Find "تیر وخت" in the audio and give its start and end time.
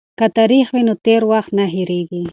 1.05-1.51